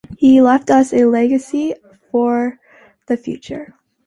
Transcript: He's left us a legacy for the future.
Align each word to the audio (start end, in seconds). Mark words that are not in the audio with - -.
He's 0.17 0.41
left 0.41 0.71
us 0.71 0.93
a 0.93 1.05
legacy 1.05 1.75
for 2.09 2.57
the 3.05 3.15
future. 3.17 3.75